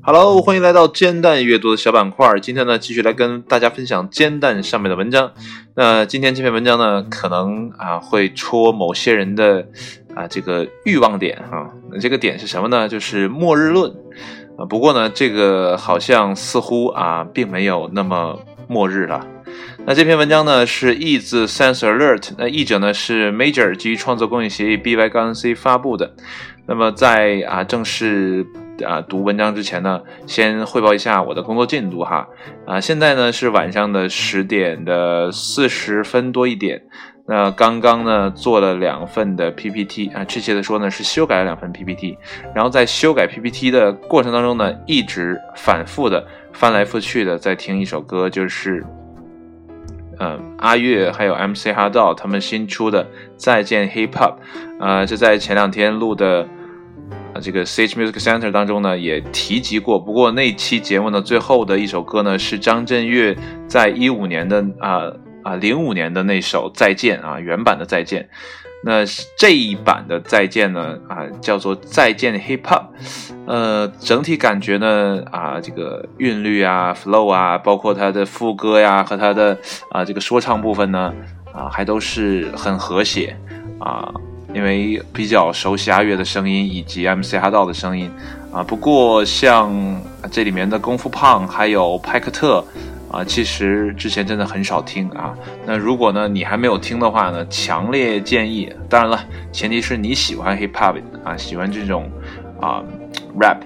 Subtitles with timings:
[0.00, 2.40] Hello，欢迎来到煎蛋阅读的小板块。
[2.40, 5.32] 今天呢，继续来跟大家分享煎蛋上面的文章。
[5.74, 9.68] 那今天这篇文章呢，可能啊会戳某些人的
[10.14, 11.68] 啊这个欲望点啊。
[11.92, 12.88] 那这个点是什么呢？
[12.88, 13.92] 就是末日论
[14.56, 14.64] 啊。
[14.64, 18.38] 不过呢，这个好像似乎啊并没有那么
[18.68, 19.26] 末日了。
[19.88, 26.14] 那这篇文章呢是译自 Sense Alert，那译者呢是 Major，基于创作公益协议 BY 杠 C 发布的。
[26.66, 28.46] 那么在啊正式。
[28.86, 32.28] 啊，读文章之前呢，先汇报一下我的工作进度哈。
[32.64, 36.80] 啊，现在呢是晚上的十点的四十分多一点。
[37.26, 42.16] 那刚刚呢做了两份的 PPT 啊，确切的说呢是修改了两份 PPT。
[42.54, 48.86] 然后在修改 PPT 的过程当中呢，一直反复的翻来覆去的在听一首歌，就是
[50.20, 53.04] 嗯阿月还有 MC 哈道他们新出的
[53.36, 54.34] 《再见 Hip Hop》。
[54.84, 56.46] 啊，就在前两天录的。
[57.32, 68.28] 啊，这个 Sage Music Center 当中呢也提及过，不过那期节目呢最后的一首歌呢是张震岳在一五年的啊啊零五年的那首再见啊原版的再见，
[68.84, 69.04] 那
[69.36, 72.84] 这一版的再见呢啊叫做再见 Hip Hop，
[73.46, 79.58] 呃整体感觉呢啊这个韵律啊 flow 啊包括它的副歌呀和它的
[79.90, 81.12] 啊这个说唱部分呢
[81.52, 83.36] 啊还都是很和谐
[83.80, 84.12] 啊。
[84.54, 88.10] 因为比较熟悉阿月的声音以及 MC 哈道的声音
[88.50, 89.70] 啊，不过像
[90.30, 92.64] 这里面的功夫胖还有派克特
[93.10, 95.34] 啊，其实之前真的很少听啊。
[95.64, 98.72] 那如果呢你还没有听的话呢，强烈建议。
[98.88, 99.18] 当然了，
[99.50, 102.10] 前提是你喜欢 hip hop 啊，喜欢这种
[102.60, 102.82] 啊
[103.38, 103.58] rap，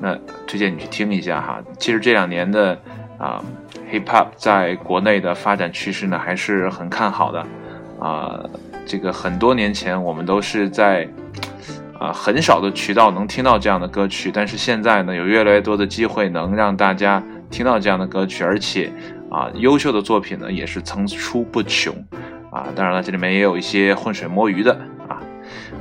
[0.00, 1.60] 那推荐你去听一下哈。
[1.78, 2.78] 其实这两年的
[3.18, 3.42] 啊
[3.90, 7.46] hip hop 在国内的发展趋势呢，还是很看好的
[8.00, 8.40] 啊。
[8.86, 11.06] 这个很多年前，我们都是在
[11.98, 18.92] 啊很少的渠道能听到这样的歌曲，但是现在呢，有越来越多的机会能让大家听到这样的歌曲，而且
[19.30, 21.94] 啊优秀的作品呢也是层出不穷
[22.50, 22.68] 啊。
[22.74, 24.72] 当然了，这里面也有一些浑水摸鱼的
[25.08, 25.20] 啊。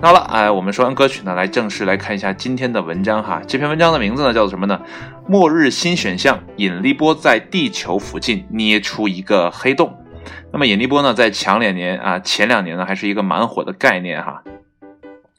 [0.01, 3.41] 那好了，哎，我们说完歌曲呢，来正式来看一下今天的文章哈。
[3.47, 4.79] 这篇文章的名字呢叫做什么呢？
[5.27, 9.93] 末日新选项，引力波在地球附近捏出一个黑洞。
[10.51, 14.41] 那么引力波呢，在前两年啊，前两年呢，还是一个蛮火的概念哈，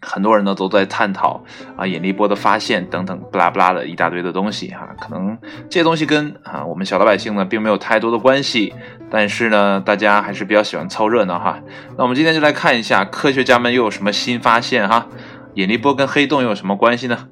[0.01, 1.43] 很多人呢都在探讨
[1.77, 5.37] 啊引力波的发现等等不拉不拉的一大堆的东西哈，可能
[5.69, 8.73] 这些东西跟啊我们小老百姓呢并没有太多的关系，
[9.11, 11.59] 但是呢大家还是比较喜欢凑热闹哈。
[11.97, 15.09] 那我们今天就来看一下科学家们又有什么新发现哈，
[15.55, 17.29] 引力波跟黑洞又有什么关系呢？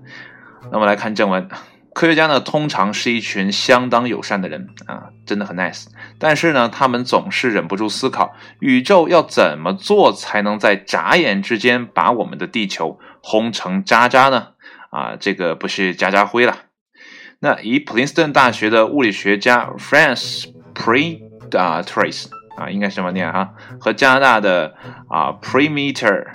[0.65, 1.49] 那我们来看正文。
[1.97, 5.87] 科学家呢，通常是一群相当友善的人啊，真的很 nice。
[6.19, 14.49] 但是呢，他们总是忍不住思考，宇宙要怎么做才能在眨眼之间把我们的地球轰成渣渣呢？
[14.91, 16.59] 啊，这个不是渣渣灰了。
[17.39, 21.23] 那以普林斯顿大学的物理学家 France Pre
[21.59, 22.27] 啊 Trace
[22.59, 24.75] 啊，应该是这么念啊，和加拿大的
[25.09, 26.27] 啊 Premeter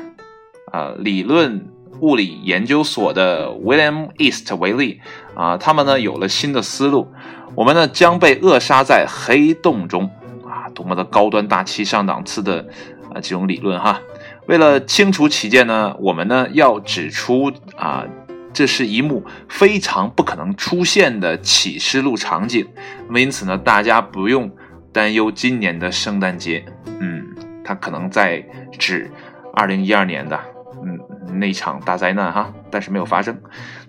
[0.71, 1.70] 啊理论。
[1.99, 5.01] 物理研究所的 William East 为例
[5.35, 7.11] 啊，他们呢有了新的思路，
[7.55, 10.09] 我们呢将被扼杀在黑洞中
[10.43, 12.67] 啊，多么的高端大气上档次的
[13.13, 14.01] 啊这种理论哈。
[14.47, 18.03] 为了清楚起见呢，我们呢要指出啊，
[18.51, 22.67] 这是一幕非常不可能出现的启示录场景。
[23.05, 24.51] 那么因此呢，大家不用
[24.91, 26.65] 担忧今年的圣诞节，
[26.99, 27.23] 嗯，
[27.63, 28.43] 它可能在
[28.77, 29.09] 指
[29.53, 30.37] 二零一二年的。
[30.83, 33.39] 嗯，那场大灾难哈，但是没有发生。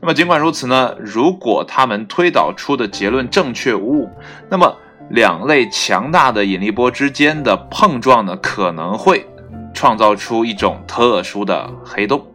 [0.01, 4.11] 那么尽管如此呢，如果他们推导出的结论正确无误，
[4.49, 4.77] 那么
[5.11, 9.27] 两类强大的引力波之间的碰撞呢，可能会
[9.75, 12.27] 创造出一种特殊的黑洞。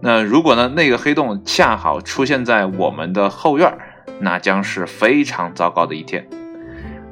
[0.00, 3.76] 那如果呢，那个黑洞恰好出现在我们的后院，
[4.20, 6.28] 那将是非常糟糕的一天。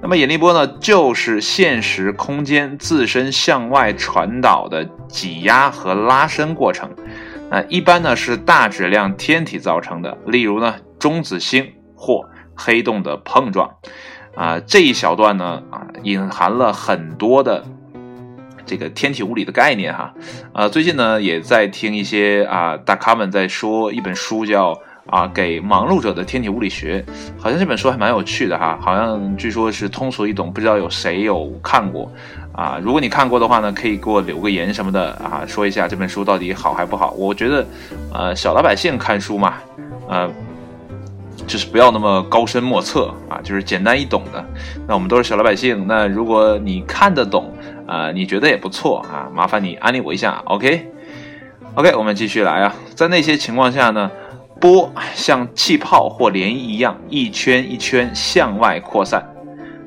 [0.04, 6.90] 那么引力波呢，就是现实空间自身向外传导的挤压和拉伸过程。
[7.50, 13.76] 那一般呢是大质量天体造成的，例如呢中子星或黑洞的碰撞。
[14.36, 17.64] 啊，这一小段呢啊隐含了很多的
[18.66, 20.12] 这个天体物理的概念哈。
[20.52, 24.78] 啊，最近呢也在听一些啊大咖们在说一本书叫。
[25.06, 27.04] 啊，给忙碌者的天体物理学，
[27.38, 32.10] 好像这本书还蛮有趣的哈，好像据说是通俗易懂，不知道有谁有看过
[32.52, 32.78] 啊？
[32.82, 37.10] 如果你看过的话呢，可以给我留个言什么的啊，说一下这本书到底好还不好？
[37.12, 37.66] 我觉得，
[38.12, 39.54] 呃，小老百姓看书嘛，
[40.08, 40.30] 呃，
[41.46, 44.42] 就是不要那么高深莫测啊，就是简单易懂的。
[44.86, 47.52] 那我们都是小老百姓，那如果你看得懂
[47.86, 50.90] 啊，你觉得也不错啊，麻烦你安利我一下，OK。
[51.74, 54.08] OK，我们继续来啊，在那些情况下呢，
[54.60, 59.22] 波像气泡或涟漪一样一圈一圈向外扩散。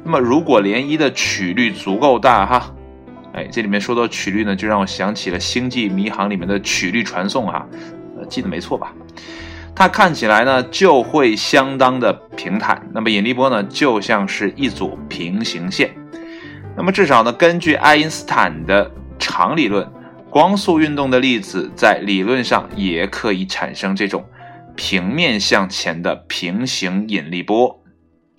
[0.03, 2.73] 那么如果涟漪的曲率足够大哈，
[3.33, 7.67] 哎，这里面说到曲率呢，就让我想起了《星际迷航》里面的曲率传送哈，
[8.17, 8.93] 呃，记得没错吧？
[9.75, 15.93] 它看起来呢就会相当的平坦，那么引力波呢就像是一组平行线。
[16.75, 18.89] 那么至少呢，根据爱因斯坦的
[19.19, 19.87] 场理论，
[20.29, 24.23] 光速运动的粒子在理论上也可以产生这种
[24.77, 27.83] 平面向前的平行引力波。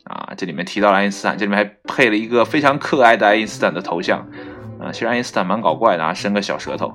[0.05, 4.26] 啊，这里面提到了爱因斯坦，这里面还配了一个非常可爱的爱因斯坦的头像。
[4.81, 6.94] 啊，其实爱因斯坦蛮搞怪的啊，伸个小舌头。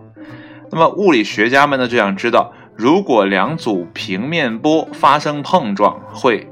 [0.71, 2.51] 那么物理学家们呢就想知道。
[2.75, 6.47] 如果两组平面波发生碰撞，会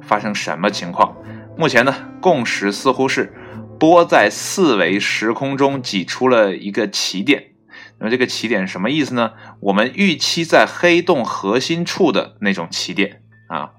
[0.00, 1.14] 发生什么情况？
[1.54, 3.34] 目前呢，共识似乎是
[3.78, 7.48] 波在四维时空中挤出了一个起点。
[7.98, 9.32] 那么这个起点什么意思呢？
[9.60, 13.70] 我们预期在黑洞核心处的那种起点啊。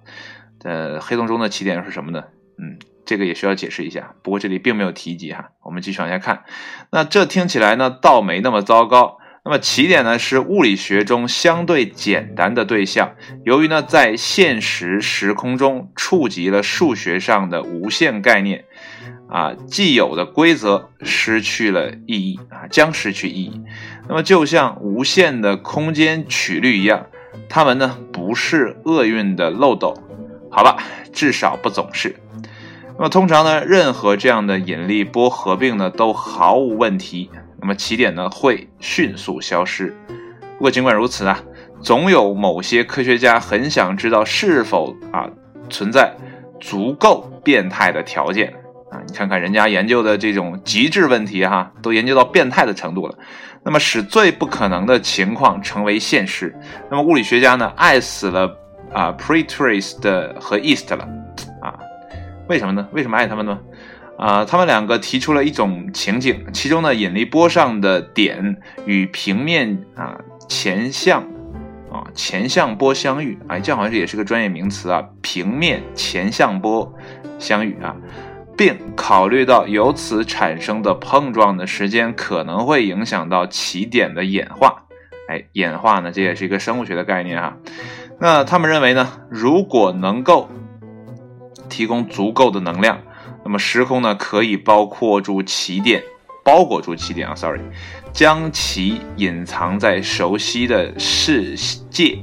[0.64, 2.24] 呃，黑洞中的起点是什么呢？
[2.58, 4.16] 嗯，这个也需要解释一下。
[4.24, 5.52] 不过这里并没有提及哈。
[5.64, 6.44] 我们继续往下看。
[6.92, 9.20] 那这听起来呢，倒没那么糟糕。
[9.46, 13.16] 那么起点呢是物理学中相对简单的对象，
[13.46, 18.66] 由于呢在现实时空中触及了数学上的无限概念，
[19.30, 23.62] 啊既有的规则失去了意义啊将失去意义。
[24.08, 27.08] 那么就像无限的空间曲率一样，
[27.50, 29.94] 它们呢不是厄运的漏斗，
[30.50, 30.78] 好吧，
[31.12, 32.16] 至少不总是。
[32.98, 37.30] 那么通常呢任何这样的引力波合并呢都毫无问题。
[37.60, 39.96] 那么起点呢会迅速消失。
[40.58, 41.44] 不过尽管如此啊，
[41.82, 45.30] 总有某些科学家很想知道是否啊
[45.70, 46.16] 存在
[46.60, 48.54] 足够变态的条件
[48.92, 49.02] 啊。
[49.08, 53.18] 你看看人家研究的这种极致问题哈，都研究到变态的程度了。
[53.64, 56.56] 那么使最不可能的情况成为现实。
[56.90, 58.50] 那么物理学家呢爱死了
[58.94, 61.08] 啊 Pretrace 的和 East 了
[61.62, 61.76] 啊？
[62.48, 62.88] 为什么呢？
[62.94, 63.60] 为什么爱他们呢？
[64.18, 70.18] 啊，他们两个提出了一种情景，其中呢，引力波上的点与平面啊
[70.48, 71.22] 前向
[71.92, 76.92] 啊前向波相遇，哎，这好像也是个专业名词啊，平面前向波
[77.38, 77.96] 相遇啊，
[78.58, 84.84] 并考虑到由此产生的碰撞的时间可能会影响到起点的演化，
[85.30, 87.56] 哎，演化呢，这也是一个生物学的概念哈。
[88.20, 90.50] 那他们认为呢，如果能够
[91.70, 93.00] 提供足够的能量。
[93.44, 96.04] 那么时空呢，可以包括住起点，
[96.44, 97.62] 包裹住起点啊，sorry，
[98.12, 101.56] 将其隐藏在熟悉的世
[101.90, 102.18] 界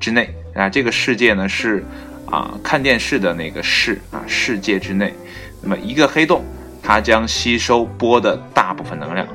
[0.00, 0.68] 之内啊。
[0.68, 1.84] 这个世界呢是
[2.28, 5.14] 啊，看电视的那个世啊，世界之内。
[5.62, 6.42] 那么一个黑洞，
[6.82, 9.26] 它将吸收波的大部分能量。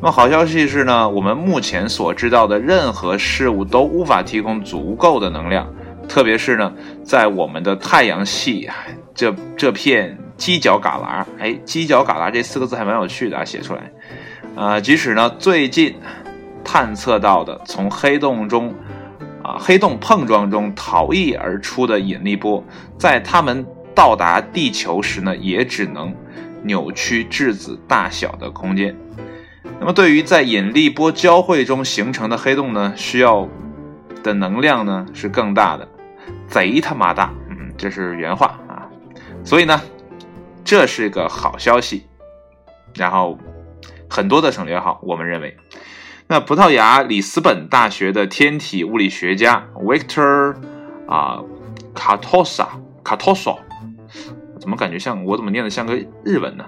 [0.00, 5.66] 那么好消息是呢，我们目前所知道的任何事物都无法提供足够的能量，
[6.08, 6.72] 特别是呢，
[7.04, 8.68] 在我们的太阳系
[9.14, 10.18] 这这片。
[10.38, 13.92] 犄角旮旯，哎，犄角旮旯这四个字还蛮有趣的啊，写出来。
[14.56, 15.94] 啊，即使呢最近
[16.64, 18.74] 探测到的从黑洞中
[19.40, 22.64] 啊黑洞碰撞中逃逸而出的引力波，
[22.98, 26.14] 在它们到达地球时呢，也只能
[26.62, 28.96] 扭曲质子大小的空间。
[29.80, 33.48] 那么，对于在引力波交汇中形成的黑洞呢，需要
[34.22, 35.88] 的能量呢是更大的，
[36.48, 38.88] 贼他妈大，嗯，这是原话啊。
[39.44, 39.80] 所以呢。
[40.64, 42.06] 这是个好消息，
[42.94, 43.36] 然后
[44.08, 45.56] 很多的省略号，我们认为，
[46.28, 50.54] 那葡萄牙里斯本大学的天体物理学家 Victor
[51.08, 51.42] 啊
[51.92, 52.68] 卡托萨
[53.02, 53.58] 卡托索，
[54.60, 56.64] 怎么感觉像我怎么念的像个日文呢？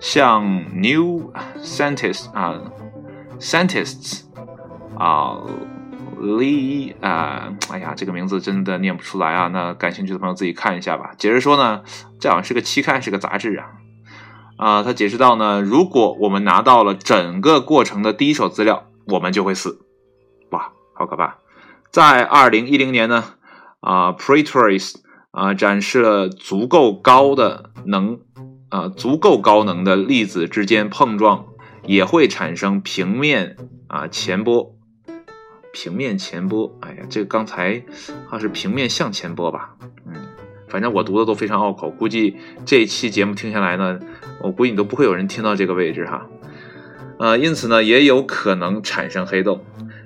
[0.00, 2.60] 像 New Scientists 啊
[3.38, 4.22] ，Scientists
[4.98, 5.42] 啊
[6.20, 11.12] ，Lee 啊，哎呀，这个名字真的念不出来啊，那感兴趣的朋友自己看一下吧。
[11.16, 11.82] 解释说呢。
[12.22, 13.66] 这好像是个期刊，是个杂志啊！
[14.56, 19.80] 啊，他解释到呢，如果我们拿到了整个过程的第一手资料，我们就会死。
[20.50, 21.38] 哇，好可怕！
[21.90, 23.24] 在二零一零年呢，
[23.80, 24.94] 啊，Pretrace
[25.32, 28.20] 啊展示了足够高的能，
[28.68, 31.46] 啊，足够高能的粒子之间碰撞
[31.84, 33.56] 也会产生平面
[33.88, 34.76] 啊前波，
[35.72, 36.78] 平面前波。
[36.80, 37.82] 哎呀，这个刚才
[38.26, 39.74] 好像是平面向前波吧？
[40.06, 40.14] 嗯。
[40.68, 44.00] 反正我读的都非常拗口，估计这一期节目听下来呢，
[44.40, 46.26] 我估计你都不会有人听到这个位置哈。
[47.18, 49.64] 呃，因此呢，也有可能产生黑洞。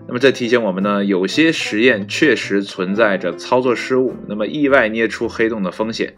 [0.09, 6.15] 那么这提醒我们呢，有些实验确实存在着操作失误，那么意外捏出黑洞的风险。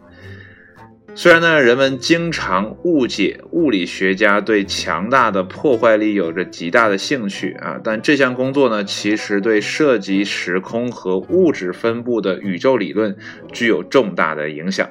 [1.15, 13.17] 虽然呢，人们经常误解物理学家对强大的破坏力有着极大的兴趣啊，但这项工作呢，其实对涉及时空和物质分布的宇宙理论
[13.51, 14.87] 具有重大的影响。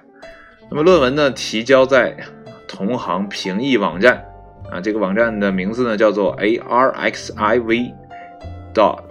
[0.70, 2.16] 那么论文呢，提交在
[2.66, 4.24] 同行评议网站
[4.70, 7.94] 啊，这个网站的名字呢叫做 arxiv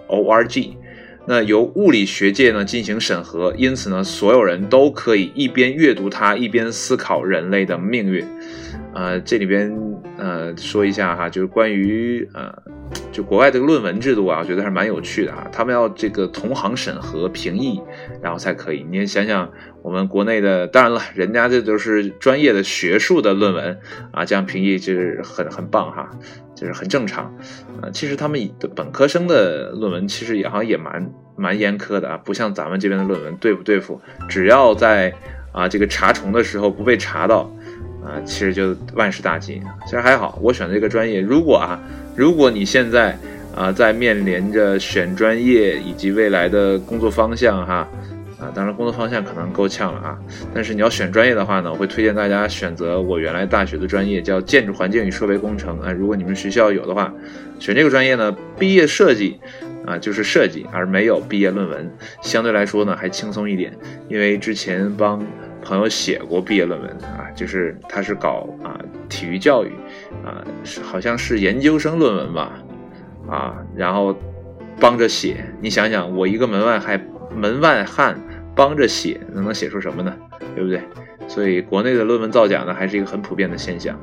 [0.07, 0.74] org，。
[1.29, 8.25] 那由物理学界呢进行审核，因此呢，所有人都可以一边阅读它，一边思考人类的命运。
[8.93, 9.77] 呃，这里边
[10.17, 12.51] 呃说一下哈，就是关于呃，
[13.12, 15.45] 就国外这个论文制度啊，我觉得还是蛮有趣的啊。
[15.51, 17.81] 他们要这个同行审核评议，
[18.24, 18.86] 然后才可以。
[18.89, 19.51] 你想想，
[19.83, 23.77] 我们国内的，当然了，人家这都是专业的学术的论文
[24.12, 26.09] 啊，这样评议就是很很棒哈。
[26.59, 27.25] 就是很正常，
[27.79, 35.13] 啊，其实他们的本科生的论文其实也好像也蛮蛮严苛的啊，不像咱们这边的论文对付对付，只要在
[35.51, 37.47] 啊这个查重的时候不被查到，
[38.03, 39.61] 啊，其实就万事大吉。
[39.85, 41.79] 其实还好，我选的这个专业，如果啊，
[42.15, 43.15] 如果你现在
[43.55, 47.87] 啊在面临着选专业以及未来的工作方向哈。
[48.39, 50.17] 啊当然工作方向可能够呛了啊，
[50.53, 55.79] 但是你要选专业的话呢，我会推荐大家选择我原来大学的专业，叫建筑环境与设备工程。
[55.79, 57.13] 啊，如果你们学校有的话，
[57.60, 59.39] 选这个专业呢，毕业设计
[59.86, 61.91] 啊就是设计，而没有毕业论文，
[62.22, 63.74] 相对来说呢还轻松一点。
[64.08, 65.25] 因为之前帮
[65.63, 68.79] 朋友写过毕业论文啊，就是他是搞啊
[69.10, 69.72] 体育教育
[70.24, 72.51] 啊，是好像是研究生论文吧，
[73.27, 74.15] 啊，然后
[74.79, 76.98] 帮着写，你想想，我一个门外还
[77.36, 78.19] 门外汉。
[78.55, 80.12] 帮着写，能能写出什么呢？
[80.55, 80.81] 对不对？
[81.27, 83.96] 所以国内的论文造假呢，还是一个很普遍的现象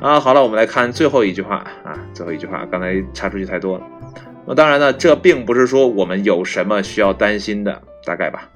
[0.00, 0.18] 啊。
[0.18, 3.86] 好了，我们来看最后一句话啊，最后一句话，刚才插出去太多了。
[4.46, 8.48] 那当然呢，这并不是说我们有什么需要担心的，大概吧。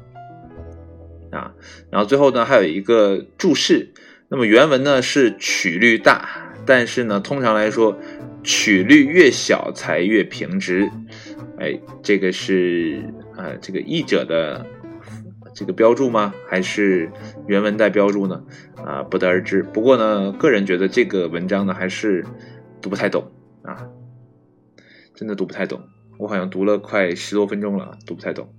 [1.30, 1.52] 啊，
[1.90, 3.92] 然后最后呢，还有一个注释。
[4.28, 6.26] 那么原文呢是曲率大，
[6.64, 7.98] 但是呢，通常来说，
[8.42, 10.90] 曲率越小才越平直。
[11.58, 13.04] 哎，这个是
[13.36, 14.66] 呃，这个译者的。
[15.56, 16.34] 这个标注吗？
[16.48, 17.12] 还是
[17.46, 18.42] 原文带标注呢？
[18.84, 19.62] 啊，不得而知。
[19.62, 22.26] 不过呢，个人觉得这个文章呢还是
[22.82, 23.30] 读不太懂
[23.62, 23.88] 啊，
[25.14, 25.80] 真的读不太懂。
[26.18, 28.52] 我好像读了快十多分钟了，读不太懂。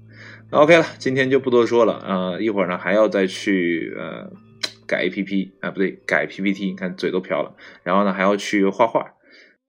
[0.52, 2.40] OK 了，今天就不多说了啊。
[2.40, 4.32] 一会儿呢还要再去呃
[4.88, 6.68] 改 APP 啊，不对，改 PPT。
[6.68, 7.58] 你看嘴都瓢了。
[7.84, 9.16] 然后呢还要去画画。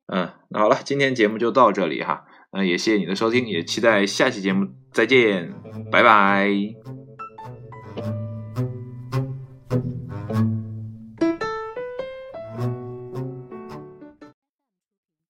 [0.07, 2.26] 嗯，那好了，今天节目就到这里哈。
[2.57, 5.53] 那，也谢谢你的收听，也期待下期节目再见，
[5.91, 6.51] 拜拜。